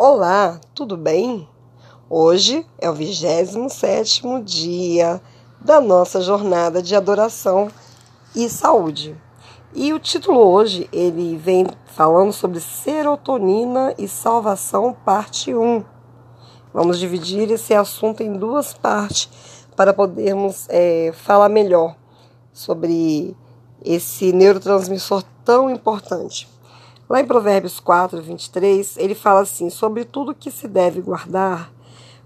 Olá, 0.00 0.60
tudo 0.76 0.96
bem? 0.96 1.48
Hoje 2.08 2.64
é 2.78 2.88
o 2.88 2.94
27º 2.94 4.44
dia 4.44 5.20
da 5.60 5.80
nossa 5.80 6.20
jornada 6.20 6.80
de 6.80 6.94
adoração 6.94 7.66
e 8.32 8.48
saúde. 8.48 9.20
E 9.74 9.92
o 9.92 9.98
título 9.98 10.38
hoje, 10.38 10.88
ele 10.92 11.36
vem 11.36 11.66
falando 11.84 12.32
sobre 12.32 12.60
serotonina 12.60 13.92
e 13.98 14.06
salvação, 14.06 14.96
parte 15.04 15.52
1. 15.52 15.82
Vamos 16.72 17.00
dividir 17.00 17.50
esse 17.50 17.74
assunto 17.74 18.22
em 18.22 18.34
duas 18.34 18.72
partes 18.72 19.28
para 19.74 19.92
podermos 19.92 20.68
é, 20.68 21.10
falar 21.12 21.48
melhor 21.48 21.96
sobre 22.52 23.36
esse 23.84 24.32
neurotransmissor 24.32 25.24
tão 25.44 25.68
importante. 25.68 26.48
Lá 27.08 27.20
em 27.20 27.26
Provérbios 27.26 27.80
4, 27.80 28.20
23, 28.20 28.98
ele 28.98 29.14
fala 29.14 29.40
assim: 29.40 29.70
Sobre 29.70 30.04
tudo 30.04 30.34
que 30.34 30.50
se 30.50 30.68
deve 30.68 31.00
guardar, 31.00 31.72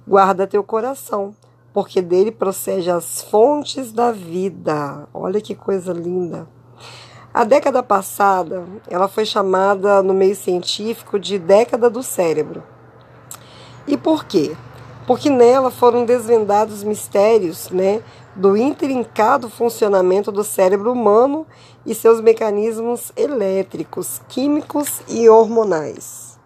guarda 0.07 0.45
teu 0.45 0.65
coração, 0.65 1.37
porque 1.73 2.03
dele 2.03 2.33
procede 2.33 2.91
as 2.91 3.23
fontes 3.23 3.93
da 3.93 4.11
vida. 4.11 5.07
Olha 5.15 5.41
que 5.41 5.55
coisa 5.55 5.93
linda. 5.93 6.49
A 7.33 7.45
década 7.45 7.81
passada, 7.81 8.65
ela 8.91 9.07
foi 9.07 9.25
chamada 9.25 10.03
no 10.03 10.13
meio 10.13 10.35
científico 10.35 11.17
de 11.17 11.39
década 11.39 11.89
do 11.89 12.03
cérebro. 12.03 12.65
E 13.87 13.97
por 13.97 14.25
quê? 14.25 14.57
Porque 15.07 15.31
nela 15.31 15.71
foram 15.71 16.05
desvendados 16.05 16.83
mistérios, 16.83 17.71
né, 17.71 18.03
do 18.35 18.57
intrincado 18.57 19.51
funcionamento 19.51 20.33
do 20.33 20.43
cérebro 20.43 20.93
humano 20.93 21.47
e 21.85 21.95
seus 21.95 22.21
mecanismos 22.21 23.13
elétricos, 23.17 24.21
químicos 24.29 25.03
e 25.09 25.29
hormonais. 25.29 26.39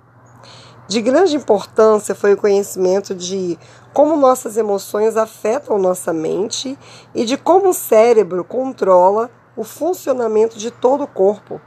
De 0.89 1.01
grande 1.01 1.37
importância 1.37 2.15
foi 2.15 2.35
o 2.35 2.37
conhecimento 2.37 3.15
de 3.15 3.59
como 3.93 4.17
nossas 4.17 4.57
emoções 4.57 5.17
afetam 5.17 5.79
nossa 5.79 6.13
mente 6.13 6.79
e 7.15 7.25
de 7.25 7.37
como 7.37 7.71
o 7.71 7.75
cérebro 7.75 8.45
controla 8.45 9.31
o 9.57 9.65
funcionamento 9.65 10.59
de 10.59 10.71
todo 10.71 11.05
o 11.05 11.09
corpo 11.09 11.61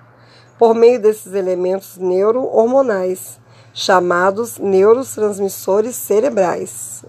por 0.58 0.75
meio 0.75 1.02
desses 1.02 1.33
elementos 1.33 1.97
neurohormonais, 1.97 3.39
chamados 3.73 4.58
neurotransmissores 4.58 5.95
cerebrais. 5.95 7.03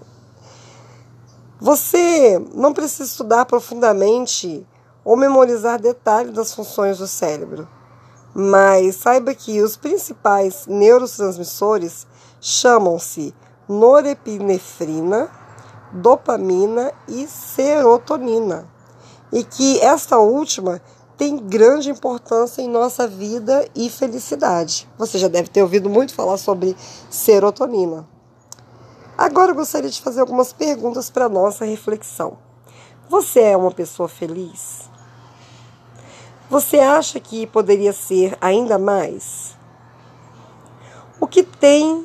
Você 1.61 2.43
não 2.55 2.73
precisa 2.73 3.03
estudar 3.03 3.45
profundamente 3.45 4.65
ou 5.05 5.15
memorizar 5.15 5.79
detalhes 5.79 6.33
das 6.33 6.55
funções 6.55 6.97
do 6.97 7.05
cérebro, 7.05 7.69
mas 8.33 8.95
saiba 8.95 9.35
que 9.35 9.61
os 9.61 9.77
principais 9.77 10.65
neurotransmissores 10.65 12.07
chamam-se 12.41 13.31
norepinefrina, 13.69 15.29
dopamina 15.93 16.91
e 17.07 17.27
serotonina, 17.27 18.67
e 19.31 19.43
que 19.43 19.79
esta 19.81 20.17
última 20.17 20.81
tem 21.15 21.37
grande 21.37 21.91
importância 21.91 22.63
em 22.63 22.67
nossa 22.67 23.07
vida 23.07 23.69
e 23.75 23.87
felicidade. 23.87 24.89
Você 24.97 25.19
já 25.19 25.27
deve 25.27 25.49
ter 25.49 25.61
ouvido 25.61 25.91
muito 25.91 26.15
falar 26.15 26.37
sobre 26.37 26.75
serotonina. 27.11 28.09
Agora 29.21 29.51
eu 29.51 29.55
gostaria 29.55 29.87
de 29.87 30.01
fazer 30.01 30.19
algumas 30.19 30.51
perguntas 30.51 31.11
para 31.11 31.29
nossa 31.29 31.63
reflexão. 31.63 32.39
Você 33.07 33.39
é 33.39 33.55
uma 33.55 33.69
pessoa 33.69 34.09
feliz? 34.09 34.89
Você 36.49 36.79
acha 36.79 37.19
que 37.19 37.45
poderia 37.45 37.93
ser 37.93 38.35
ainda 38.41 38.79
mais? 38.79 39.55
O 41.19 41.27
que 41.27 41.43
tem 41.43 42.03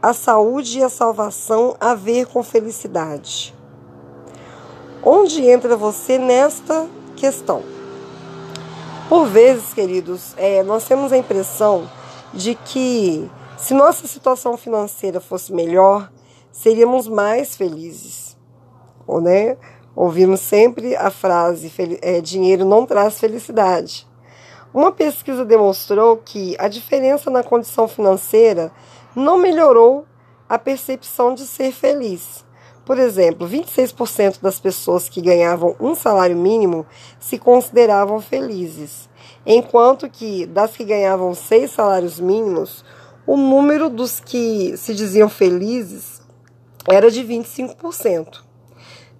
a 0.00 0.14
saúde 0.14 0.78
e 0.78 0.82
a 0.82 0.88
salvação 0.88 1.76
a 1.78 1.94
ver 1.94 2.24
com 2.24 2.42
felicidade? 2.42 3.54
Onde 5.02 5.46
entra 5.46 5.76
você 5.76 6.16
nesta 6.16 6.88
questão? 7.14 7.62
Por 9.06 9.26
vezes, 9.26 9.74
queridos, 9.74 10.32
é, 10.38 10.62
nós 10.62 10.84
temos 10.84 11.12
a 11.12 11.18
impressão 11.18 11.90
de 12.32 12.54
que 12.54 13.30
se 13.58 13.74
nossa 13.74 14.06
situação 14.06 14.56
financeira 14.56 15.20
fosse 15.20 15.52
melhor, 15.52 16.10
seríamos 16.52 17.08
mais 17.08 17.56
felizes. 17.56 18.36
Ou, 19.06 19.20
né? 19.20 19.56
Ouvimos 19.96 20.40
sempre 20.40 20.94
a 20.94 21.10
frase: 21.10 21.72
é, 22.02 22.20
dinheiro 22.20 22.64
não 22.64 22.86
traz 22.86 23.18
felicidade. 23.18 24.06
Uma 24.72 24.92
pesquisa 24.92 25.44
demonstrou 25.44 26.16
que 26.16 26.56
a 26.58 26.68
diferença 26.68 27.30
na 27.30 27.42
condição 27.42 27.86
financeira 27.88 28.72
não 29.14 29.38
melhorou 29.38 30.06
a 30.48 30.58
percepção 30.58 31.34
de 31.34 31.46
ser 31.46 31.72
feliz. 31.72 32.44
Por 32.84 32.98
exemplo, 32.98 33.46
26% 33.46 34.40
das 34.40 34.58
pessoas 34.58 35.08
que 35.08 35.20
ganhavam 35.20 35.76
um 35.78 35.94
salário 35.94 36.36
mínimo 36.36 36.84
se 37.20 37.38
consideravam 37.38 38.20
felizes, 38.20 39.08
enquanto 39.46 40.10
que 40.10 40.46
das 40.46 40.76
que 40.76 40.84
ganhavam 40.84 41.32
seis 41.32 41.70
salários 41.70 42.18
mínimos, 42.18 42.84
o 43.26 43.36
número 43.36 43.88
dos 43.88 44.18
que 44.18 44.76
se 44.76 44.94
diziam 44.94 45.28
felizes 45.28 46.11
era 46.88 47.10
de 47.10 47.22
25%. 47.22 48.52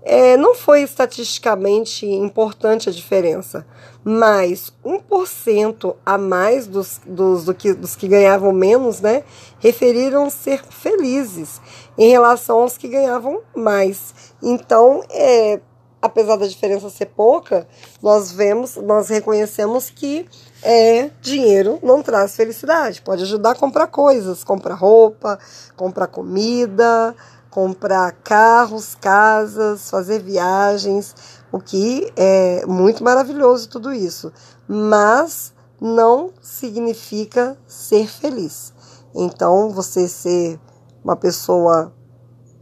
É, 0.05 0.37
não 0.37 0.55
foi 0.55 0.83
estatisticamente 0.83 2.05
importante 2.05 2.89
a 2.89 2.93
diferença, 2.93 3.65
mas 4.05 4.73
1% 4.85 5.95
a 6.05 6.19
mais 6.19 6.67
dos, 6.67 7.01
dos, 7.07 7.45
do 7.45 7.55
que, 7.55 7.73
dos 7.73 7.95
que 7.95 8.09
ganhavam 8.09 8.53
menos 8.53 9.01
né, 9.01 9.23
referiram 9.61 10.29
ser 10.29 10.61
felizes 10.65 11.61
em 11.97 12.11
relação 12.11 12.63
aos 12.63 12.77
que 12.77 12.89
ganhavam 12.89 13.43
mais. 13.55 14.35
Então, 14.43 15.05
é, 15.09 15.61
apesar 16.01 16.35
da 16.35 16.49
diferença 16.49 16.91
ser 16.91 17.07
pouca, 17.07 17.69
nós 18.03 18.33
vemos, 18.33 18.75
nós 18.77 19.09
reconhecemos 19.09 19.89
que 19.89 20.27
é 20.65 21.11
dinheiro 21.21 21.79
não 21.81 22.03
traz 22.03 22.35
felicidade. 22.35 23.01
Pode 23.03 23.23
ajudar 23.23 23.53
a 23.53 23.55
comprar 23.55 23.87
coisas, 23.87 24.43
comprar 24.43 24.75
roupa, 24.75 25.39
comprar 25.77 26.09
comida, 26.09 27.15
comprar 27.53 28.13
carros, 28.25 28.95
casas, 28.95 29.91
fazer 29.91 30.23
viagens, 30.23 31.15
o 31.53 31.61
que 31.61 32.11
é 32.17 32.65
muito 32.67 33.05
maravilhoso 33.05 33.69
tudo 33.69 33.93
isso, 33.93 34.33
mas 34.67 35.53
não 35.79 36.31
significa 36.41 37.59
ser 37.67 38.09
feliz. 38.09 38.73
Então, 39.15 39.69
você 39.69 40.09
ser 40.09 40.59
uma 41.05 41.15
pessoa 41.15 41.93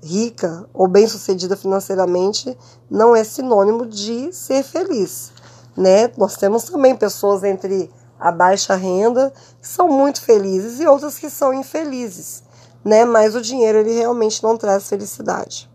rica 0.03 0.69
ou 0.75 0.89
bem-sucedida 0.89 1.57
financeiramente 1.57 2.59
não 2.91 3.15
é 3.15 3.23
sinônimo 3.23 3.87
de 3.87 4.33
ser 4.33 4.65
feliz, 4.65 5.31
né? 5.77 6.11
Nós 6.17 6.37
temos 6.37 6.65
também 6.65 6.97
pessoas 6.97 7.45
entre 7.45 7.89
a 8.19 8.33
baixa 8.33 8.75
renda 8.75 9.33
que 9.61 9.69
são 9.69 9.87
muito 9.87 10.21
felizes 10.21 10.81
e 10.81 10.87
outras 10.87 11.17
que 11.17 11.31
são 11.31 11.55
infelizes 11.55 12.43
né? 12.85 13.05
Mas 13.05 13.35
o 13.35 13.41
dinheiro 13.41 13.79
ele 13.79 13.93
realmente 13.93 14.43
não 14.43 14.57
traz 14.57 14.89
felicidade. 14.89 15.71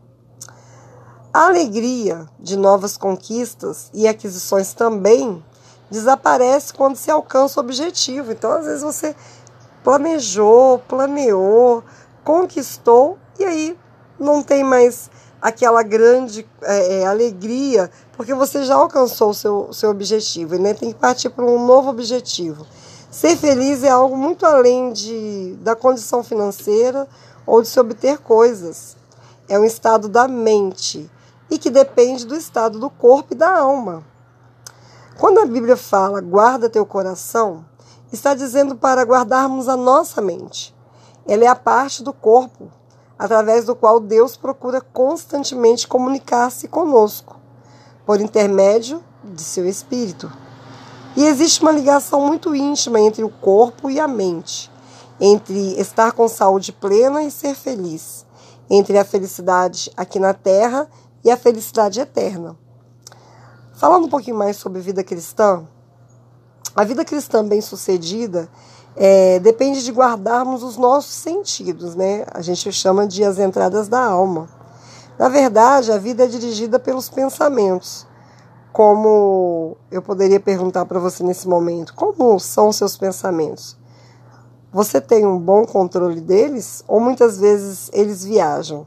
A 1.34 1.48
alegria 1.48 2.26
de 2.40 2.56
novas 2.56 2.96
conquistas 2.98 3.90
e 3.94 4.08
aquisições 4.08 4.74
também 4.74 5.44
desaparece 5.90 6.74
quando 6.74 6.96
se 6.96 7.12
alcança 7.12 7.60
o 7.60 7.64
objetivo. 7.64 8.32
Então, 8.32 8.52
às 8.52 8.66
vezes 8.66 8.82
você 8.82 9.16
planejou, 9.84 10.80
planeou, 10.80 11.84
conquistou 12.24 13.18
e 13.38 13.44
aí 13.44 13.78
não 14.20 14.42
tem 14.42 14.64
mais 14.64 15.10
aquela 15.42 15.84
grande 15.84 16.48
é, 16.62 17.02
é 17.02 17.06
alegria 17.06 17.92
porque 18.18 18.34
você 18.34 18.64
já 18.64 18.76
alcançou 18.76 19.30
o 19.30 19.34
seu, 19.34 19.74
seu 19.74 19.90
objetivo 19.92 20.56
e 20.56 20.60
né? 20.60 20.74
tem 20.74 20.92
que 20.92 21.00
partir 21.00 21.30
para 21.30 21.46
um 21.46 21.66
novo 21.66 21.90
objetivo. 21.90 22.66
Ser 23.16 23.38
feliz 23.38 23.82
é 23.82 23.90
algo 23.90 24.18
muito 24.18 24.46
além 24.46 24.92
de, 24.92 25.56
da 25.62 25.74
condição 25.74 26.22
financeira 26.22 27.08
ou 27.48 27.62
de 27.62 27.70
se 27.70 27.80
obter 27.80 28.18
coisas. 28.18 28.98
É 29.48 29.58
um 29.58 29.64
estado 29.64 30.10
da 30.10 30.28
mente 30.28 31.10
e 31.50 31.58
que 31.58 31.70
depende 31.70 32.26
do 32.26 32.36
estado 32.36 32.78
do 32.78 32.90
corpo 32.90 33.34
e 33.34 33.38
da 33.38 33.58
alma. 33.58 34.04
Quando 35.18 35.40
a 35.40 35.46
Bíblia 35.46 35.78
fala 35.78 36.20
guarda 36.20 36.70
teu 36.70 36.86
coração, 36.86 37.64
está 38.12 38.36
dizendo 38.36 38.76
para 38.76 39.06
guardarmos 39.06 39.70
a 39.70 39.78
nossa 39.78 40.22
mente. 40.22 40.76
Ela 41.26 41.46
é 41.46 41.48
a 41.48 41.56
parte 41.56 42.04
do 42.04 42.12
corpo 42.12 42.70
através 43.18 43.64
do 43.64 43.78
qual 43.78 44.02
Deus 44.02 44.36
procura 44.36 44.82
constantemente 44.82 45.88
comunicar-se 45.88 46.68
conosco, 46.68 47.40
por 48.06 48.20
intermédio 48.20 49.02
de 49.24 49.42
seu 49.42 49.66
espírito. 49.66 50.30
E 51.16 51.26
existe 51.26 51.62
uma 51.62 51.72
ligação 51.72 52.28
muito 52.28 52.54
íntima 52.54 53.00
entre 53.00 53.24
o 53.24 53.30
corpo 53.30 53.90
e 53.90 54.00
a 54.00 54.08
mente, 54.08 54.70
entre 55.20 55.80
estar 55.80 56.12
com 56.12 56.28
saúde 56.28 56.74
plena 56.74 57.24
e 57.24 57.32
ser 57.32 57.56
feliz, 57.56 58.26
entre 58.70 58.98
a 58.98 59.06
felicidade 59.06 59.92
aqui 59.96 60.20
na 60.20 60.34
terra 60.34 60.90
e 61.24 61.32
a 61.32 61.38
felicidade 61.38 62.02
eterna. 62.02 62.58
Falando 63.76 64.06
um 64.06 64.10
pouquinho 64.10 64.38
mais 64.38 64.58
sobre 64.58 64.82
vida 64.82 65.04
cristã, 65.04 65.66
a 66.76 66.84
vida 66.84 67.06
cristã 67.06 67.46
bem-sucedida 67.48 68.50
é, 68.98 69.40
depende 69.40 69.84
de 69.84 69.92
guardarmos 69.92 70.64
os 70.64 70.76
nossos 70.76 71.14
sentidos, 71.14 71.96
né? 71.96 72.26
A 72.32 72.42
gente 72.42 72.70
chama 72.74 73.08
de 73.08 73.24
as 73.24 73.40
entradas 73.40 73.88
da 73.88 74.04
alma. 74.04 74.50
Na 75.18 75.30
verdade, 75.30 75.92
a 75.94 75.98
vida 75.98 76.26
é 76.26 76.28
dirigida 76.28 76.78
pelos 76.78 77.08
pensamentos. 77.08 78.06
Como 78.76 79.78
eu 79.90 80.02
poderia 80.02 80.38
perguntar 80.38 80.86
para 80.86 81.00
você 81.00 81.24
nesse 81.24 81.48
momento, 81.48 81.94
como 81.96 82.38
são 82.42 82.68
os 82.68 82.76
seus 82.76 82.98
pensamentos? 82.98 83.78
Você 84.70 85.00
tem 85.00 85.26
um 85.26 85.40
bom 85.40 85.64
controle 85.64 86.20
deles 86.20 86.84
ou 86.86 87.00
muitas 87.00 87.40
vezes 87.40 87.90
eles 87.94 88.26
viajam? 88.26 88.86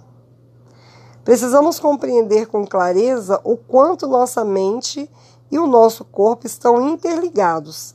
Precisamos 1.25 1.81
compreender 1.81 2.49
com 2.49 2.67
clareza 2.67 3.41
o 3.43 3.57
quanto 3.57 4.07
nossa 4.07 4.45
mente 4.45 5.11
e 5.51 5.59
o 5.59 5.67
nosso 5.67 6.05
corpo 6.05 6.47
estão 6.47 6.87
interligados 6.91 7.95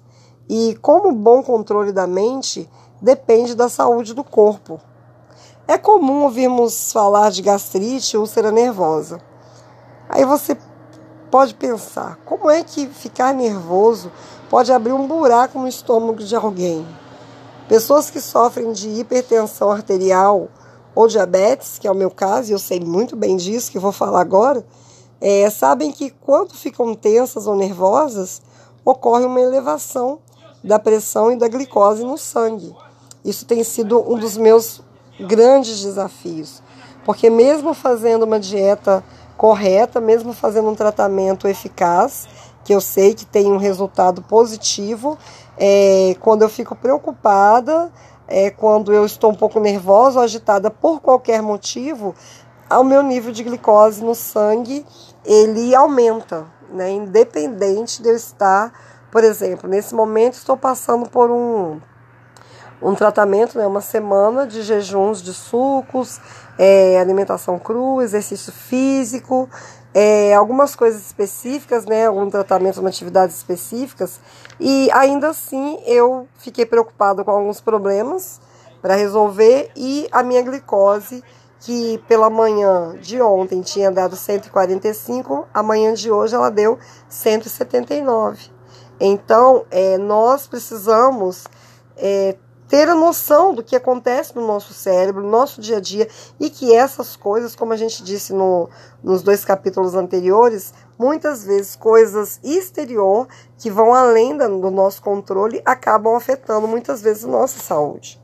e 0.50 0.76
como 0.82 1.10
o 1.10 1.16
bom 1.16 1.44
controle 1.44 1.92
da 1.92 2.08
mente 2.08 2.68
depende 3.00 3.54
da 3.54 3.70
saúde 3.70 4.16
do 4.16 4.24
corpo. 4.24 4.82
É 5.68 5.78
comum 5.78 6.24
ouvirmos 6.24 6.92
falar 6.92 7.30
de 7.30 7.44
gastrite 7.44 8.18
úlcera 8.18 8.52
nervosa. 8.52 9.22
Aí 10.10 10.26
você 10.26 10.58
pode 11.34 11.56
pensar, 11.56 12.20
como 12.28 12.48
é 12.48 12.64
que 12.64 12.86
ficar 12.86 13.34
nervoso 13.34 14.12
pode 14.52 14.72
abrir 14.72 14.94
um 14.94 15.08
buraco 15.08 15.58
no 15.58 15.68
estômago 15.68 16.24
de 16.24 16.36
alguém? 16.36 16.86
Pessoas 17.68 18.12
que 18.12 18.22
sofrem 18.22 18.72
de 18.72 18.88
hipertensão 18.88 19.72
arterial 19.72 20.48
ou 20.94 21.08
diabetes, 21.08 21.80
que 21.80 21.88
é 21.88 21.92
o 21.92 21.96
meu 21.96 22.12
caso, 22.12 22.52
e 22.52 22.54
eu 22.54 22.60
sei 22.60 22.80
muito 22.80 23.16
bem 23.16 23.36
disso, 23.36 23.72
que 23.72 23.80
vou 23.80 23.92
falar 23.92 24.22
agora, 24.22 24.64
é, 25.20 25.50
sabem 25.50 25.92
que 25.92 26.12
quando 26.12 26.54
ficam 26.54 26.94
tensas 26.94 27.48
ou 27.48 27.56
nervosas, 27.56 28.40
ocorre 28.86 29.26
uma 29.26 29.42
elevação 29.42 30.20
da 30.64 30.78
pressão 30.78 31.32
e 31.32 31.36
da 31.36 31.48
glicose 31.48 32.04
no 32.04 32.16
sangue. 32.16 32.76
Isso 33.26 33.44
tem 33.44 33.64
sido 33.64 34.00
um 34.08 34.20
dos 34.20 34.38
meus 34.38 34.84
grandes 35.20 35.82
desafios, 35.82 36.62
porque 37.04 37.28
mesmo 37.28 37.74
fazendo 37.74 38.22
uma 38.22 38.40
dieta 38.40 39.04
correta, 39.38 40.00
mesmo 40.00 40.34
fazendo 40.34 40.70
um 40.70 40.76
tratamento 40.76 41.48
eficaz, 41.48 42.28
que 42.64 42.74
eu 42.74 42.82
sei 42.82 43.14
que 43.14 43.26
tem 43.26 43.52
um 43.52 43.58
resultado 43.58 44.22
positivo, 44.22 45.18
é, 45.58 46.16
quando 46.20 46.44
eu 46.44 46.50
fico 46.50 46.76
preocupada, 46.76 47.92
é, 48.28 48.50
quando 48.50 48.94
eu 48.94 49.06
estou 49.06 49.32
um 49.32 49.36
pouco 49.36 49.60
nervosa 49.60 50.20
ou 50.20 50.24
agitada 50.24 50.72
por 50.72 51.02
qualquer 51.02 51.42
motivo, 51.42 52.16
o 52.70 52.84
meu 52.84 53.04
nível 53.04 53.32
de 53.32 53.44
glicose 53.44 54.04
no 54.04 54.16
sangue 54.16 54.86
ele 55.26 55.76
aumenta, 55.76 56.46
né? 56.72 56.90
independente 56.92 58.02
de 58.02 58.10
eu 58.10 58.16
estar 58.16 58.72
por 59.14 59.24
exemplo, 59.24 59.70
nesse 59.70 59.94
momento 59.94 60.34
estou 60.34 60.58
passando 60.58 61.08
por 61.08 61.30
um, 61.30 61.80
um 62.84 62.94
tratamento, 62.94 63.58
né, 63.58 63.66
uma 63.66 63.82
semana 63.82 64.46
de 64.46 64.62
jejuns 64.62 65.22
de 65.22 65.34
sucos, 65.34 66.20
é, 66.58 67.00
alimentação 67.00 67.58
crua, 67.58 68.04
exercício 68.04 68.52
físico, 68.52 69.50
é, 69.94 70.34
algumas 70.34 70.76
coisas 70.76 71.02
específicas, 71.02 71.86
né, 71.86 72.08
algum 72.08 72.30
tratamento, 72.30 72.80
uma 72.80 72.90
atividades 72.90 73.38
específicas, 73.38 74.20
e 74.60 74.90
ainda 74.92 75.30
assim 75.30 75.80
eu 75.86 76.28
fiquei 76.38 76.66
preocupada 76.66 77.24
com 77.24 77.32
alguns 77.32 77.62
problemas 77.62 78.42
para 78.82 78.96
resolver 78.96 79.72
e 79.76 80.08
a 80.12 80.22
minha 80.22 80.42
glicose 80.42 81.24
que 81.62 81.98
pela 82.10 82.30
manhã 82.30 82.94
de 83.00 83.22
ontem 83.22 83.62
tinha 83.62 83.90
dado 83.90 84.18
145, 84.18 85.48
amanhã 85.54 85.94
de 85.94 86.12
hoje 86.12 86.36
ela 86.36 86.52
deu 86.52 86.78
179. 87.08 88.52
Então, 89.00 89.66
é, 89.72 89.98
nós 89.98 90.46
precisamos 90.46 91.46
é, 91.96 92.36
ter 92.74 92.90
a 92.90 92.96
noção 92.96 93.54
do 93.54 93.62
que 93.64 93.76
acontece 93.76 94.36
no 94.36 94.48
nosso 94.48 94.74
cérebro, 94.74 95.22
no 95.22 95.30
nosso 95.30 95.62
dia 95.62 95.78
a 95.78 95.80
dia, 95.80 96.08
e 96.40 96.50
que 96.50 96.74
essas 96.74 97.16
coisas, 97.16 97.56
como 97.56 97.72
a 97.72 97.78
gente 97.78 98.04
disse 98.04 98.34
no, 98.34 98.68
nos 99.04 99.22
dois 99.22 99.46
capítulos 99.46 99.94
anteriores, 99.94 100.74
muitas 100.98 101.46
vezes 101.46 101.76
coisas 101.76 102.40
exterior 102.44 103.28
que 103.60 103.70
vão 103.70 103.94
além 103.94 104.36
do 104.36 104.72
nosso 104.72 105.04
controle 105.04 105.62
acabam 105.64 106.16
afetando 106.16 106.68
muitas 106.68 107.00
vezes 107.00 107.26
a 107.26 107.28
nossa 107.28 107.60
saúde. 107.60 108.20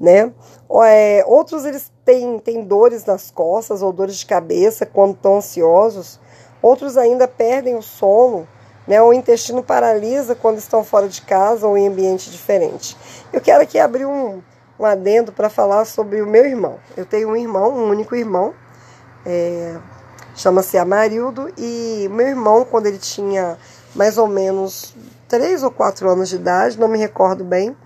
Né? 0.00 0.34
É, 0.82 1.22
outros 1.24 1.64
eles 1.64 1.92
têm, 2.04 2.40
têm 2.40 2.64
dores 2.64 3.04
nas 3.04 3.30
costas 3.30 3.82
ou 3.82 3.92
dores 3.92 4.16
de 4.16 4.26
cabeça 4.26 4.84
quando 4.84 5.14
estão 5.14 5.36
ansiosos. 5.36 6.18
Outros 6.60 6.96
ainda 6.96 7.28
perdem 7.28 7.76
o 7.76 7.82
sono 7.82 8.48
né? 8.86 9.02
O 9.02 9.12
intestino 9.12 9.62
paralisa 9.62 10.34
quando 10.34 10.58
estão 10.58 10.84
fora 10.84 11.08
de 11.08 11.20
casa 11.22 11.66
ou 11.66 11.76
em 11.76 11.88
ambiente 11.88 12.30
diferente. 12.30 12.96
Eu 13.32 13.40
quero 13.40 13.62
aqui 13.62 13.78
abrir 13.78 14.06
um, 14.06 14.40
um 14.78 14.84
adendo 14.84 15.32
para 15.32 15.48
falar 15.48 15.84
sobre 15.84 16.22
o 16.22 16.26
meu 16.26 16.44
irmão. 16.44 16.78
Eu 16.96 17.04
tenho 17.04 17.30
um 17.30 17.36
irmão, 17.36 17.72
um 17.72 17.90
único 17.90 18.14
irmão, 18.14 18.54
é, 19.24 19.76
chama-se 20.34 20.78
Amarildo, 20.78 21.50
e 21.56 22.08
meu 22.12 22.28
irmão, 22.28 22.64
quando 22.64 22.86
ele 22.86 22.98
tinha 22.98 23.58
mais 23.94 24.18
ou 24.18 24.28
menos 24.28 24.94
três 25.28 25.62
ou 25.62 25.70
quatro 25.70 26.08
anos 26.08 26.28
de 26.28 26.36
idade, 26.36 26.78
não 26.78 26.88
me 26.88 26.98
recordo 26.98 27.42
bem, 27.42 27.76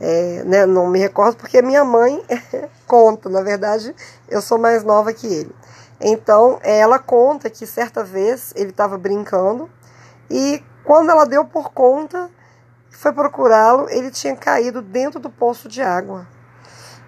é, 0.00 0.42
né, 0.44 0.66
não 0.66 0.88
me 0.88 0.98
recordo 0.98 1.36
porque 1.36 1.60
minha 1.60 1.84
mãe 1.84 2.24
conta, 2.88 3.28
na 3.28 3.42
verdade, 3.42 3.94
eu 4.28 4.40
sou 4.40 4.58
mais 4.58 4.82
nova 4.82 5.12
que 5.12 5.26
ele. 5.26 5.54
Então, 6.00 6.58
ela 6.62 6.98
conta 6.98 7.50
que 7.50 7.66
certa 7.66 8.02
vez 8.02 8.54
ele 8.56 8.70
estava 8.70 8.96
brincando 8.96 9.68
e 10.30 10.62
quando 10.84 11.10
ela 11.10 11.26
deu 11.26 11.44
por 11.44 11.70
conta, 11.72 12.30
foi 12.90 13.12
procurá-lo, 13.12 13.88
ele 13.90 14.10
tinha 14.10 14.36
caído 14.36 14.80
dentro 14.80 15.18
do 15.18 15.28
poço 15.28 15.68
de 15.68 15.82
água. 15.82 16.26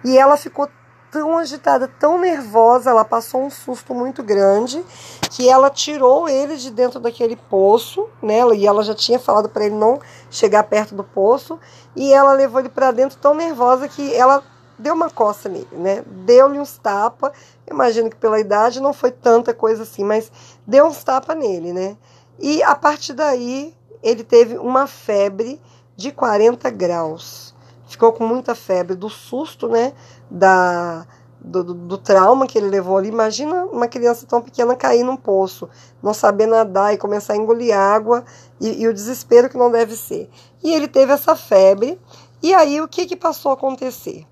E 0.03 0.17
ela 0.17 0.35
ficou 0.35 0.67
tão 1.09 1.37
agitada, 1.37 1.87
tão 1.87 2.19
nervosa, 2.19 2.89
ela 2.89 3.05
passou 3.05 3.43
um 3.43 3.49
susto 3.49 3.93
muito 3.93 4.23
grande, 4.23 4.83
que 5.29 5.47
ela 5.47 5.69
tirou 5.69 6.27
ele 6.27 6.57
de 6.57 6.71
dentro 6.71 6.99
daquele 6.99 7.35
poço, 7.35 8.09
né? 8.21 8.39
E 8.55 8.65
ela 8.65 8.83
já 8.83 8.95
tinha 8.95 9.19
falado 9.19 9.47
para 9.47 9.65
ele 9.65 9.75
não 9.75 9.99
chegar 10.31 10.63
perto 10.63 10.95
do 10.95 11.03
poço, 11.03 11.59
e 11.95 12.11
ela 12.11 12.33
levou 12.33 12.59
ele 12.59 12.69
para 12.69 12.91
dentro 12.91 13.17
tão 13.19 13.35
nervosa 13.35 13.87
que 13.87 14.13
ela 14.15 14.43
deu 14.77 14.95
uma 14.95 15.09
coça 15.09 15.47
nele, 15.47 15.67
né? 15.71 16.03
Deu-lhe 16.25 16.59
uns 16.59 16.79
tapas. 16.79 17.31
Imagino 17.69 18.09
que 18.09 18.15
pela 18.15 18.39
idade 18.39 18.81
não 18.81 18.91
foi 18.91 19.11
tanta 19.11 19.53
coisa 19.53 19.83
assim, 19.83 20.03
mas 20.03 20.31
deu 20.65 20.87
uns 20.87 21.03
tapas 21.03 21.37
nele, 21.37 21.71
né? 21.71 21.95
E 22.39 22.61
a 22.63 22.75
partir 22.75 23.13
daí 23.13 23.73
ele 24.01 24.23
teve 24.23 24.57
uma 24.57 24.85
febre 24.87 25.61
de 25.95 26.11
40 26.11 26.69
graus. 26.69 27.53
Ficou 27.87 28.11
com 28.11 28.25
muita 28.25 28.55
febre 28.55 28.95
do 28.95 29.09
susto, 29.09 29.67
né? 29.67 29.93
Da, 30.29 31.05
do, 31.39 31.63
do, 31.63 31.73
do, 31.73 31.97
trauma 31.97 32.47
que 32.47 32.57
ele 32.57 32.69
levou 32.69 32.97
ali. 32.97 33.09
Imagina 33.09 33.65
uma 33.65 33.87
criança 33.87 34.25
tão 34.25 34.41
pequena 34.41 34.75
cair 34.75 35.03
num 35.03 35.15
poço, 35.15 35.69
não 36.01 36.13
saber 36.13 36.47
nadar 36.47 36.93
e 36.93 36.97
começar 36.97 37.33
a 37.33 37.37
engolir 37.37 37.77
água 37.77 38.23
e, 38.59 38.81
e 38.81 38.87
o 38.87 38.93
desespero 38.93 39.49
que 39.49 39.57
não 39.57 39.69
deve 39.69 39.95
ser. 39.95 40.29
E 40.63 40.73
ele 40.73 40.87
teve 40.87 41.11
essa 41.11 41.35
febre. 41.35 41.99
E 42.41 42.53
aí 42.53 42.81
o 42.81 42.87
que, 42.87 43.05
que 43.05 43.15
passou 43.15 43.51
a 43.51 43.53
acontecer? 43.53 44.25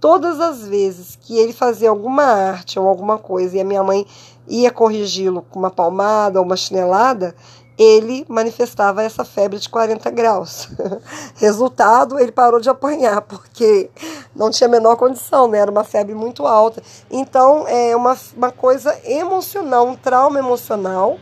Todas 0.00 0.40
as 0.40 0.66
vezes 0.66 1.18
que 1.20 1.36
ele 1.36 1.52
fazia 1.52 1.90
alguma 1.90 2.22
arte 2.22 2.78
ou 2.78 2.86
alguma 2.86 3.18
coisa 3.18 3.56
e 3.56 3.60
a 3.60 3.64
minha 3.64 3.82
mãe 3.82 4.06
ia 4.46 4.70
corrigi-lo 4.70 5.42
com 5.50 5.58
uma 5.58 5.70
palmada 5.70 6.38
ou 6.38 6.46
uma 6.46 6.56
chinelada, 6.56 7.34
ele 7.78 8.26
manifestava 8.28 9.04
essa 9.04 9.24
febre 9.24 9.58
de 9.58 9.68
40 9.68 10.10
graus. 10.10 10.68
Resultado, 11.36 12.18
ele 12.18 12.32
parou 12.32 12.60
de 12.60 12.68
apanhar, 12.68 13.22
porque 13.22 13.88
não 14.34 14.50
tinha 14.50 14.66
a 14.66 14.70
menor 14.70 14.96
condição, 14.96 15.46
né? 15.46 15.58
Era 15.58 15.70
uma 15.70 15.84
febre 15.84 16.14
muito 16.14 16.44
alta. 16.44 16.82
Então, 17.08 17.66
é 17.68 17.94
uma, 17.94 18.16
uma 18.36 18.50
coisa 18.50 18.98
emocional, 19.04 19.86
um 19.86 19.94
trauma 19.94 20.40
emocional, 20.40 21.18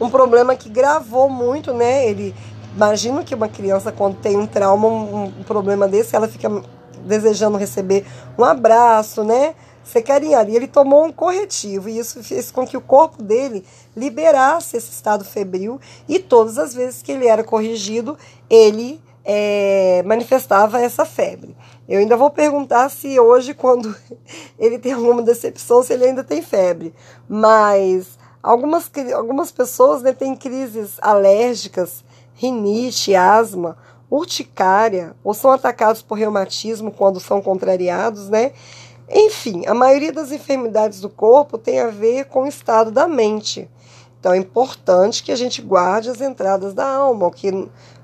um 0.00 0.08
problema 0.08 0.56
que 0.56 0.70
gravou 0.70 1.28
muito, 1.28 1.74
né? 1.74 2.08
Ele. 2.08 2.34
Imagino 2.74 3.24
que 3.24 3.34
uma 3.34 3.48
criança, 3.48 3.90
quando 3.90 4.16
tem 4.18 4.38
um 4.38 4.46
trauma, 4.46 4.86
um, 4.86 5.24
um 5.24 5.42
problema 5.42 5.88
desse, 5.88 6.14
ela 6.14 6.28
fica 6.28 6.48
desejando 7.04 7.58
receber 7.58 8.06
um 8.38 8.44
abraço, 8.44 9.24
né? 9.24 9.54
ser 9.84 10.02
carinhado. 10.02 10.50
E 10.50 10.56
ele 10.56 10.66
tomou 10.66 11.04
um 11.04 11.12
corretivo 11.12 11.88
e 11.88 11.98
isso 11.98 12.22
fez 12.22 12.50
com 12.50 12.66
que 12.66 12.76
o 12.76 12.80
corpo 12.80 13.22
dele 13.22 13.64
liberasse 13.96 14.76
esse 14.76 14.90
estado 14.90 15.24
febril 15.24 15.80
e 16.08 16.18
todas 16.18 16.58
as 16.58 16.74
vezes 16.74 17.02
que 17.02 17.12
ele 17.12 17.26
era 17.26 17.42
corrigido, 17.42 18.16
ele 18.48 19.00
é, 19.24 20.02
manifestava 20.06 20.80
essa 20.80 21.04
febre. 21.04 21.56
Eu 21.88 21.98
ainda 21.98 22.16
vou 22.16 22.30
perguntar 22.30 22.88
se 22.88 23.18
hoje, 23.18 23.52
quando 23.52 23.94
ele 24.58 24.78
tem 24.78 24.92
alguma 24.92 25.22
decepção, 25.22 25.82
se 25.82 25.92
ele 25.92 26.04
ainda 26.04 26.22
tem 26.22 26.40
febre. 26.40 26.94
Mas 27.28 28.18
algumas, 28.42 28.90
algumas 29.14 29.50
pessoas 29.50 30.02
né, 30.02 30.12
têm 30.12 30.36
crises 30.36 30.96
alérgicas, 31.00 32.04
rinite, 32.34 33.14
asma, 33.14 33.76
urticária, 34.10 35.14
ou 35.22 35.32
são 35.32 35.52
atacados 35.52 36.02
por 36.02 36.18
reumatismo 36.18 36.90
quando 36.90 37.20
são 37.20 37.40
contrariados, 37.40 38.28
né? 38.28 38.52
Enfim, 39.08 39.66
a 39.66 39.74
maioria 39.74 40.12
das 40.12 40.32
enfermidades 40.32 41.00
do 41.00 41.08
corpo 41.08 41.56
tem 41.56 41.80
a 41.80 41.88
ver 41.88 42.26
com 42.26 42.44
o 42.44 42.48
estado 42.48 42.90
da 42.90 43.08
mente. 43.08 43.68
Então 44.20 44.34
é 44.34 44.36
importante 44.36 45.22
que 45.22 45.32
a 45.32 45.36
gente 45.36 45.62
guarde 45.62 46.10
as 46.10 46.20
entradas 46.20 46.74
da 46.74 46.86
alma, 46.86 47.30
que 47.30 47.50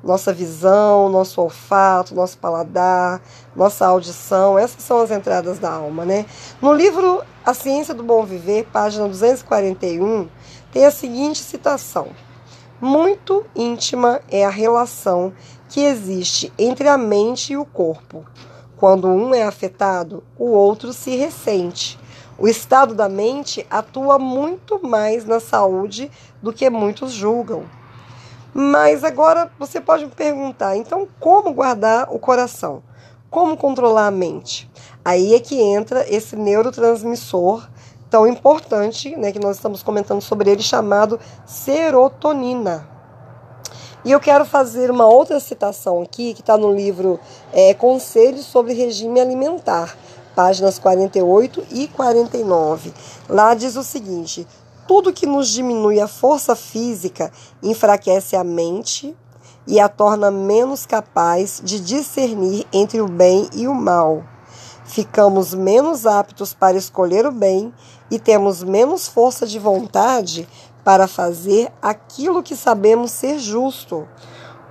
nossa 0.03 0.33
visão, 0.33 1.11
nosso 1.11 1.43
olfato, 1.43 2.15
nosso 2.15 2.39
paladar, 2.39 3.21
nossa 3.55 3.87
audição. 3.87 4.59
Essas 4.59 4.83
são 4.83 5.01
as 5.01 5.11
entradas 5.11 5.59
da 5.59 5.71
alma, 5.71 6.07
né? 6.07 6.25
No 6.63 6.73
livro 6.73 7.23
A 7.45 7.53
Ciência 7.53 7.93
do 7.93 8.03
Bom 8.03 8.25
Viver, 8.25 8.67
página 8.73 9.07
241, 9.07 10.27
tem 10.73 10.87
a 10.87 10.91
seguinte 10.91 11.39
citação: 11.39 12.09
Muito 12.81 13.45
íntima 13.55 14.23
é 14.31 14.43
a 14.43 14.51
relação 14.51 15.35
que 15.69 15.81
existe 15.81 16.53
entre 16.59 16.89
a 16.89 16.97
mente 16.97 17.53
e 17.53 17.57
o 17.57 17.65
corpo. 17.65 18.25
Quando 18.77 19.09
um 19.09 19.35
é 19.35 19.43
afetado, 19.43 20.23
o 20.39 20.51
outro 20.51 20.93
se 20.93 21.17
ressente. 21.17 21.99
O 22.39 22.47
estado 22.47 22.95
da 22.95 23.09
mente 23.09 23.67
atua 23.71 24.19
muito 24.19 24.87
mais 24.87 25.25
na 25.25 25.41
saúde 25.41 26.11
do 26.43 26.53
que 26.53 26.69
muitos 26.69 27.13
julgam. 27.13 27.65
Mas 28.53 29.05
agora 29.05 29.51
você 29.59 29.81
pode 29.81 30.05
me 30.05 30.11
perguntar, 30.11 30.77
então 30.77 31.09
como 31.19 31.53
guardar 31.53 32.09
o 32.11 32.19
coração? 32.19 32.83
Como 33.31 33.57
controlar 33.57 34.07
a 34.07 34.11
mente? 34.11 34.71
Aí 35.05 35.35
é 35.35 35.41
que 35.41 35.61
entra 35.61 36.07
esse 36.09 36.37
neurotransmissor 36.37 37.69
tão 38.09 38.27
importante, 38.27 39.17
né, 39.17 39.33
que 39.33 39.39
nós 39.39 39.57
estamos 39.57 39.83
comentando 39.83 40.21
sobre 40.21 40.51
ele, 40.51 40.63
chamado 40.63 41.19
serotonina. 41.45 42.96
E 44.07 44.13
eu 44.13 44.21
quero 44.21 44.45
fazer 44.45 44.89
uma 44.89 45.05
outra 45.05 45.41
citação 45.41 46.01
aqui, 46.01 46.33
que 46.33 46.41
está 46.41 46.57
no 46.57 46.73
livro 46.73 47.19
é, 47.53 47.75
Conselhos 47.75 48.47
sobre 48.47 48.73
Regime 48.73 49.21
Alimentar, 49.21 49.99
páginas 50.33 50.79
48 50.79 51.67
e 51.73 51.89
49. 51.89 52.95
Lá 53.29 53.53
diz 53.53 53.75
o 53.75 53.83
seguinte: 53.83 54.47
tudo 54.87 55.13
que 55.13 55.27
nos 55.27 55.49
diminui 55.49 56.01
a 56.01 56.07
força 56.07 56.55
física 56.55 57.33
enfraquece 57.61 58.37
a 58.37 58.45
mente 58.45 59.13
e 59.67 59.81
a 59.81 59.89
torna 59.89 60.31
menos 60.31 60.87
capaz 60.87 61.61
de 61.65 61.81
discernir 61.81 62.65
entre 62.73 63.01
o 63.01 63.09
bem 63.09 63.49
e 63.57 63.67
o 63.67 63.75
mal. 63.75 64.23
Ficamos 64.85 65.53
menos 65.53 66.07
aptos 66.07 66.55
para 66.55 66.77
escolher 66.77 67.27
o 67.27 67.33
bem 67.33 67.75
e 68.09 68.21
temos 68.21 68.63
menos 68.63 69.09
força 69.09 69.49
de 69.49 69.59
vontade 69.59 70.49
para 70.87 71.09
fazer 71.09 71.73
aquilo 71.83 72.45
que 72.45 72.55
sabemos 72.55 73.11
ser 73.11 73.40
justo. 73.40 74.07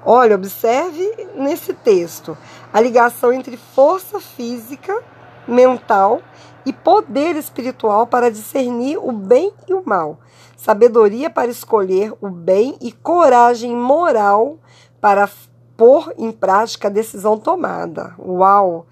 Olha, 0.05 0.35
observe 0.35 1.27
nesse 1.35 1.73
texto 1.73 2.37
a 2.71 2.79
ligação 2.79 3.33
entre 3.33 3.57
força 3.57 4.21
física, 4.21 4.97
mental 5.45 6.21
e 6.65 6.71
poder 6.71 7.35
espiritual 7.35 8.07
para 8.07 8.31
discernir 8.31 8.97
o 8.97 9.11
bem 9.11 9.51
e 9.67 9.73
o 9.73 9.83
mal, 9.85 10.17
sabedoria 10.55 11.29
para 11.29 11.51
escolher 11.51 12.13
o 12.21 12.29
bem 12.29 12.77
e 12.79 12.93
coragem 12.93 13.75
moral 13.75 14.57
para 15.01 15.29
pôr 15.75 16.13
em 16.17 16.31
prática 16.31 16.87
a 16.87 16.91
decisão 16.91 17.37
tomada. 17.37 18.15
Uau! 18.17 18.85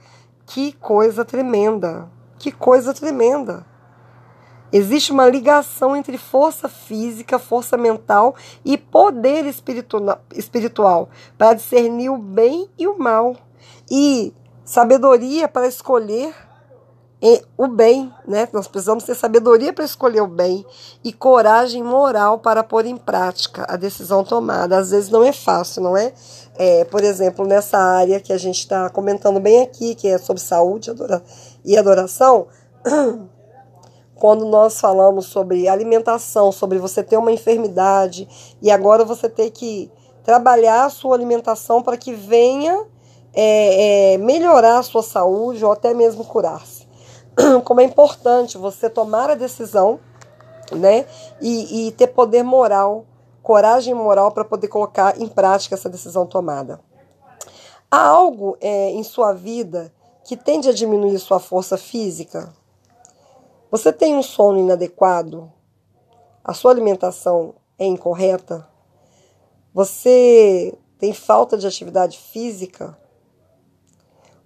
Que 0.46 0.74
coisa 0.74 1.24
tremenda! 1.24 2.10
Que 2.38 2.52
coisa 2.52 2.94
tremenda! 2.94 3.66
Existe 4.74 5.12
uma 5.12 5.30
ligação 5.30 5.96
entre 5.96 6.18
força 6.18 6.68
física, 6.68 7.38
força 7.38 7.78
mental 7.78 8.36
e 8.66 8.76
poder 8.76 9.46
espiritual 9.46 11.10
para 11.38 11.54
discernir 11.54 12.10
o 12.10 12.18
bem 12.18 12.68
e 12.76 12.88
o 12.88 12.98
mal. 12.98 13.36
E 13.92 14.34
sabedoria 14.66 15.48
para 15.48 15.68
escolher 15.68 16.34
o 17.58 17.68
bem, 17.68 18.12
né? 18.28 18.50
Nós 18.52 18.68
precisamos 18.68 19.06
ter 19.06 19.16
sabedoria 19.16 19.72
para 19.72 19.86
escolher 19.86 20.22
o 20.22 20.28
bem 20.28 20.66
e 21.04 21.14
coragem 21.14 21.82
moral 21.82 22.40
para 22.40 22.64
pôr 22.64 22.86
em 22.86 22.98
prática 22.98 23.66
a 23.70 23.78
decisão 23.78 24.24
tomada. 24.24 24.78
Às 24.78 24.90
vezes 24.90 25.10
não 25.10 25.24
é 25.24 25.32
fácil, 25.32 25.84
não 25.84 25.96
é? 25.96 26.14
é 26.56 26.84
por 26.84 27.02
exemplo, 27.02 27.46
nessa 27.46 27.78
área 27.78 28.20
que 28.20 28.34
a 28.34 28.38
gente 28.38 28.60
está 28.60 28.90
comentando 28.90 29.40
bem 29.40 29.62
aqui, 29.62 29.96
que 29.96 30.08
é 30.08 30.18
sobre 30.18 30.42
saúde 30.42 30.92
e 31.64 31.78
adoração. 31.78 32.48
quando 34.24 34.46
nós 34.46 34.80
falamos 34.80 35.26
sobre 35.26 35.68
alimentação, 35.68 36.50
sobre 36.50 36.80
você 36.80 37.04
ter 37.04 37.18
uma 37.18 37.34
enfermidade 37.34 38.26
e 38.62 38.72
agora 38.72 39.04
você 39.04 39.28
ter 39.28 39.50
que 39.50 39.92
trabalhar 40.24 40.86
a 40.86 40.90
sua 40.90 41.14
alimentação 41.14 41.84
para 41.84 41.98
que 41.98 42.14
venha 42.14 42.86
é, 43.34 44.14
é, 44.14 44.18
melhorar 44.18 44.80
a 44.80 44.84
sua 44.84 45.04
saúde 45.04 45.66
ou 45.66 45.74
até 45.74 45.94
mesmo 45.94 46.24
curar-se. 46.24 46.88
Como 47.66 47.82
é 47.82 47.84
importante 47.84 48.58
você 48.58 48.90
tomar 48.90 49.30
a 49.30 49.36
decisão 49.36 50.00
né, 50.72 51.06
e, 51.42 51.88
e 51.88 51.92
ter 51.92 52.08
poder 52.08 52.44
moral, 52.44 53.04
coragem 53.42 53.94
moral 53.94 54.32
para 54.32 54.46
poder 54.46 54.70
colocar 54.70 55.20
em 55.20 55.28
prática 55.28 55.76
essa 55.76 55.90
decisão 55.90 56.26
tomada. 56.26 56.80
Há 57.92 58.00
algo 58.00 58.56
é, 58.62 58.90
em 58.92 59.04
sua 59.04 59.34
vida 59.34 59.94
que 60.24 60.38
tende 60.38 60.70
a 60.70 60.74
diminuir 60.74 61.20
sua 61.20 61.42
força 61.42 61.78
física? 61.78 62.63
Você 63.74 63.92
tem 63.92 64.16
um 64.16 64.22
sono 64.22 64.60
inadequado? 64.60 65.52
A 66.44 66.54
sua 66.54 66.70
alimentação 66.70 67.56
é 67.80 67.84
incorreta? 67.84 68.70
Você 69.74 70.78
tem 71.00 71.12
falta 71.12 71.58
de 71.58 71.66
atividade 71.66 72.20
física? 72.20 72.96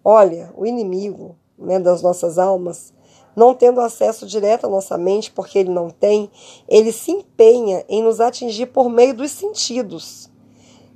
Olha, 0.02 0.54
o 0.56 0.66
inimigo 0.66 1.36
né, 1.60 1.78
das 1.78 2.02
nossas 2.02 2.40
almas, 2.40 2.94
não 3.36 3.54
tendo 3.54 3.82
acesso 3.82 4.26
direto 4.26 4.66
à 4.66 4.70
nossa 4.70 4.98
mente, 4.98 5.30
porque 5.30 5.60
ele 5.60 5.72
não 5.72 5.90
tem, 5.90 6.32
ele 6.66 6.94
se 6.94 7.12
empenha 7.12 7.84
em 7.90 8.02
nos 8.02 8.22
atingir 8.22 8.68
por 8.68 8.88
meio 8.90 9.14
dos 9.14 9.32
sentidos, 9.32 10.32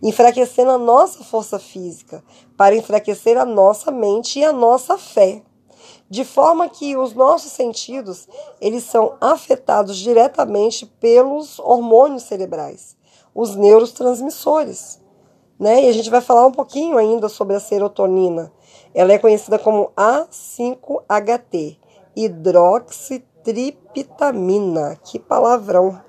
enfraquecendo 0.02 0.72
a 0.72 0.78
nossa 0.78 1.22
força 1.22 1.60
física, 1.60 2.24
para 2.56 2.78
enfraquecer 2.78 3.38
a 3.38 3.44
nossa 3.44 3.92
mente 3.92 4.40
e 4.40 4.46
a 4.46 4.54
nossa 4.54 4.98
fé 4.98 5.44
de 6.12 6.24
forma 6.26 6.68
que 6.68 6.98
os 6.98 7.14
nossos 7.14 7.54
sentidos 7.54 8.28
eles 8.60 8.84
são 8.84 9.16
afetados 9.22 9.96
diretamente 9.96 10.86
pelos 10.86 11.58
hormônios 11.58 12.24
cerebrais, 12.24 12.98
os 13.34 13.56
neurotransmissores. 13.56 15.00
Né? 15.58 15.86
E 15.86 15.88
a 15.88 15.94
gente 15.94 16.10
vai 16.10 16.20
falar 16.20 16.46
um 16.46 16.52
pouquinho 16.52 16.98
ainda 16.98 17.30
sobre 17.30 17.56
a 17.56 17.62
serotonina. 17.62 18.52
Ela 18.94 19.14
é 19.14 19.18
conhecida 19.18 19.58
como 19.58 19.90
A5HT, 19.96 21.78
hidroxitriptamina. 22.14 25.00
Que 25.06 25.18
palavrão! 25.18 26.02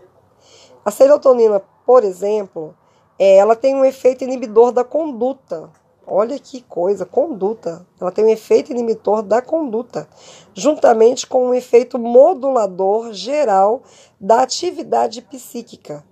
A 0.85 0.91
serotonina, 0.91 1.63
por 1.87 2.03
exemplo, 2.03 2.75
ela 3.17 3.55
tem 3.55 3.77
um 3.77 3.85
efeito 3.85 4.25
inibidor 4.25 4.73
da 4.73 4.83
conduta, 4.83 5.71
Olha 6.07 6.39
que 6.39 6.61
coisa, 6.63 7.07
conduta. 7.07 7.87
Ela 8.01 8.11
tem 8.11 8.25
um 8.25 8.29
efeito 8.29 8.73
inibidor 8.73 9.23
da 9.23 9.41
conduta, 9.41 10.09
juntamente 10.53 11.27
com 11.27 11.49
um 11.49 11.55
efeito 11.55 11.99
modulador 11.99 13.13
geral 13.13 13.83
da 14.21 14.43
atividade 14.43 15.23
psíquica. 15.23 16.05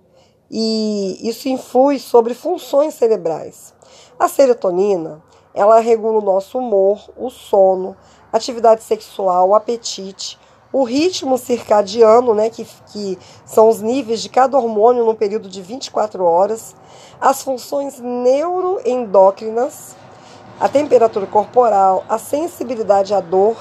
E 0.49 1.17
isso 1.27 1.49
influi 1.49 1.99
sobre 1.99 2.33
funções 2.33 2.93
cerebrais. 2.93 3.73
A 4.17 4.27
serotonina, 4.27 5.21
ela 5.53 5.79
regula 5.79 6.19
o 6.19 6.25
nosso 6.25 6.57
humor, 6.57 7.09
o 7.17 7.29
sono, 7.29 7.95
atividade 8.31 8.83
sexual, 8.83 9.49
o 9.49 9.55
apetite, 9.55 10.39
o 10.73 10.83
ritmo 10.83 11.37
circadiano, 11.37 12.33
né, 12.33 12.49
que, 12.49 12.65
que 12.87 13.19
são 13.45 13.67
os 13.67 13.81
níveis 13.81 14.21
de 14.21 14.29
cada 14.29 14.57
hormônio 14.57 15.05
no 15.05 15.15
período 15.15 15.49
de 15.49 15.61
24 15.61 16.23
horas, 16.23 16.75
as 17.19 17.43
funções 17.43 17.99
neuroendócrinas, 17.99 19.95
a 20.59 20.69
temperatura 20.69 21.25
corporal, 21.25 22.03
a 22.07 22.17
sensibilidade 22.17 23.13
à 23.13 23.19
dor, 23.19 23.57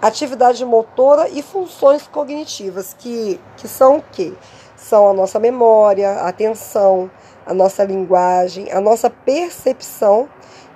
atividade 0.00 0.64
motora 0.64 1.28
e 1.28 1.42
funções 1.42 2.06
cognitivas, 2.06 2.94
que, 2.98 3.38
que 3.56 3.68
são 3.68 3.98
o 3.98 4.04
quê? 4.12 4.32
São 4.76 5.08
a 5.08 5.12
nossa 5.12 5.38
memória, 5.38 6.10
a 6.10 6.28
atenção, 6.28 7.10
a 7.46 7.52
nossa 7.52 7.84
linguagem, 7.84 8.72
a 8.72 8.80
nossa 8.80 9.10
percepção 9.10 10.28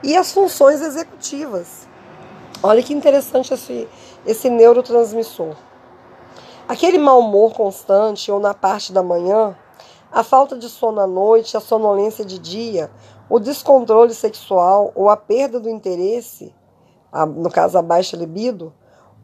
e 0.02 0.16
as 0.16 0.33
funções 0.33 0.83
executivas. 0.83 1.88
Olha 2.62 2.83
que 2.83 2.93
interessante 2.93 3.52
esse, 3.54 3.88
esse 4.26 4.49
neurotransmissor. 4.49 5.54
Aquele 6.66 6.99
mau 6.99 7.21
humor 7.21 7.52
constante 7.52 8.33
ou 8.33 8.40
na 8.40 8.54
parte 8.54 8.93
da 8.93 9.02
manhã 9.02 9.57
a 10.14 10.23
falta 10.23 10.57
de 10.57 10.69
sono 10.69 11.00
à 11.00 11.09
noite, 11.09 11.57
a 11.57 11.61
sonolência 11.61 12.25
de 12.25 12.38
dia, 12.38 12.88
o 13.28 13.40
descontrole 13.40 14.14
sexual 14.14 14.93
ou 14.95 15.11
a 15.11 15.16
perda 15.16 15.59
do 15.59 15.69
interesse, 15.69 16.54
no 17.37 17.50
caso 17.50 17.76
a 17.76 17.83
baixa 17.83 18.16
libido, 18.16 18.73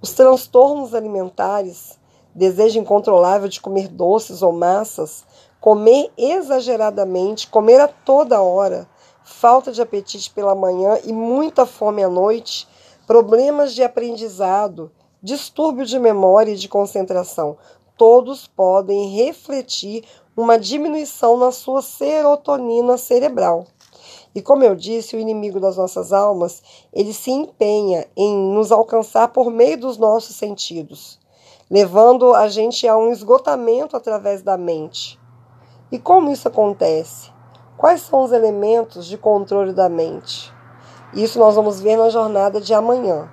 os 0.03 0.13
transtornos 0.13 0.93
alimentares, 0.93 1.97
desejo 2.35 2.81
incontrolável 2.81 3.49
de 3.49 3.61
comer 3.61 3.87
doces 3.87 4.43
ou 4.43 4.51
massas, 4.51 5.25
comer 5.61 6.11
exageradamente, 6.19 7.49
comer 7.49 7.81
a 7.81 7.87
toda 7.87 8.41
hora, 8.41 8.89
falta 9.23 9.71
de 9.71 9.81
apetite 9.81 10.31
pela 10.31 10.57
manhã 10.57 10.99
e 11.05 11.13
muita 11.13 11.67
fome 11.67 12.03
à 12.03 12.09
noite, 12.09 12.67
problemas 13.11 13.75
de 13.75 13.83
aprendizado, 13.83 14.93
distúrbio 15.21 15.85
de 15.85 15.99
memória 15.99 16.53
e 16.53 16.57
de 16.57 16.69
concentração, 16.69 17.59
todos 17.97 18.47
podem 18.47 19.09
refletir 19.17 20.05
uma 20.37 20.57
diminuição 20.57 21.37
na 21.37 21.51
sua 21.51 21.83
serotonina 21.83 22.97
cerebral. 22.97 23.67
E 24.33 24.41
como 24.41 24.63
eu 24.63 24.77
disse, 24.77 25.17
o 25.17 25.19
inimigo 25.19 25.59
das 25.59 25.77
nossas 25.77 26.13
almas, 26.13 26.63
ele 26.93 27.13
se 27.13 27.33
empenha 27.33 28.07
em 28.17 28.33
nos 28.33 28.71
alcançar 28.71 29.27
por 29.27 29.51
meio 29.51 29.81
dos 29.81 29.99
nossos 29.99 30.37
sentidos, 30.37 31.19
levando 31.69 32.33
a 32.33 32.47
gente 32.47 32.87
a 32.87 32.97
um 32.97 33.11
esgotamento 33.11 33.97
através 33.97 34.41
da 34.41 34.57
mente. 34.57 35.19
E 35.91 35.99
como 35.99 36.31
isso 36.31 36.47
acontece? 36.47 37.33
Quais 37.77 38.03
são 38.03 38.23
os 38.23 38.31
elementos 38.31 39.05
de 39.05 39.19
controle 39.19 39.73
da 39.73 39.89
mente? 39.89 40.60
Isso 41.15 41.39
nós 41.39 41.55
vamos 41.55 41.81
ver 41.81 41.97
na 41.97 42.09
jornada 42.09 42.61
de 42.61 42.73
amanhã. 42.73 43.29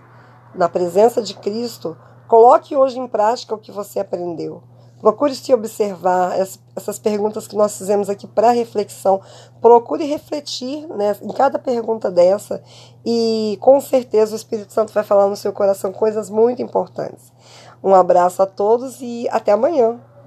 Na 0.56 0.68
presença 0.68 1.22
de 1.22 1.36
Cristo, 1.36 1.96
coloque 2.28 2.76
hoje 2.76 3.00
em 3.00 3.08
prática 3.08 3.54
o 3.54 3.60
que 3.60 3.72
você 3.72 4.00
aprendeu. 4.00 4.64
Procure 5.00 5.36
se 5.36 5.54
observar 5.54 6.36
essas 6.76 6.98
perguntas 6.98 7.48
que 7.48 7.56
nós 7.56 7.78
fizemos 7.78 8.10
aqui 8.10 8.26
para 8.26 8.50
reflexão. 8.50 9.22
Procure 9.62 10.04
refletir 10.06 10.88
né, 10.88 11.16
em 11.22 11.32
cada 11.32 11.60
pergunta 11.60 12.10
dessa 12.10 12.64
e 13.06 13.60
com 13.62 13.80
certeza 13.80 14.34
o 14.34 14.36
Espírito 14.36 14.74
Santo 14.74 14.92
vai 14.92 15.04
falar 15.04 15.28
no 15.28 15.36
seu 15.36 15.54
coração 15.54 15.94
coisas 15.94 16.32
muito 16.32 16.64
importantes. 16.64 17.32
Um 17.84 17.94
abraço 17.94 18.42
a 18.42 18.48
todos 18.48 19.00
e 19.00 19.28
até 19.30 19.52
amanhã. 19.52 20.00